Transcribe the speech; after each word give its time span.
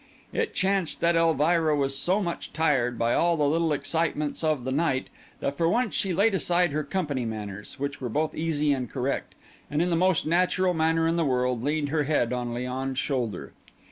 It 0.33 0.55
chanced 0.55 0.99
that 1.01 1.15
Elvira 1.15 1.75
was 1.75 1.95
so 1.95 2.23
much 2.23 2.51
tired 2.53 2.97
by 2.97 3.13
all 3.13 3.37
the 3.37 3.47
little 3.47 3.71
excitements 3.71 4.43
of 4.43 4.63
the 4.63 4.71
night, 4.71 5.09
that 5.41 5.55
for 5.55 5.69
once 5.69 5.93
she 5.93 6.11
laid 6.11 6.33
aside 6.33 6.71
her 6.71 6.83
company 6.83 7.23
manners, 7.23 7.75
which 7.77 8.01
were 8.01 8.09
both 8.09 8.33
easy 8.33 8.73
and 8.73 8.89
correct, 8.89 9.35
and 9.69 9.79
in 9.79 9.91
the 9.91 9.95
most 9.95 10.25
natural 10.25 10.73
manner 10.73 11.07
in 11.07 11.17
the 11.17 11.23
world 11.23 11.63
leaned 11.63 11.89
her 11.89 12.05
head 12.05 12.33
on 12.33 12.49
Léon's 12.51 12.97
shoulder. 12.97 13.53